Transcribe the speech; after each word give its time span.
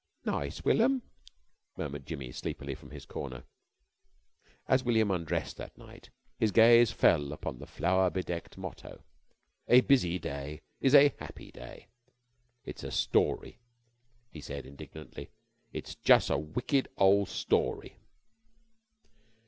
"Nice 0.25 0.63
Willum!" 0.63 1.03
murmured 1.77 2.07
Jimmy 2.07 2.31
sleepily 2.31 2.73
from 2.73 2.89
his 2.89 3.05
corner. 3.05 3.43
As 4.67 4.83
William 4.83 5.11
undressed 5.11 5.57
that 5.57 5.77
night 5.77 6.09
his 6.39 6.51
gaze 6.51 6.89
fell 6.91 7.31
upon 7.31 7.59
the 7.59 7.67
flower 7.67 8.09
bedecked 8.09 8.57
motto: 8.57 9.03
"A 9.67 9.81
Busy 9.81 10.17
Day 10.17 10.61
is 10.79 10.95
a 10.95 11.13
Happy 11.19 11.51
Day." 11.51 11.85
"It's 12.65 12.83
a 12.83 12.89
story," 12.89 13.59
he 14.31 14.41
said, 14.41 14.65
indignantly. 14.65 15.29
"It's 15.71 15.93
jus' 15.93 16.31
a 16.31 16.37
wicked 16.39 16.87
ole 16.97 17.27
story." 17.27 17.97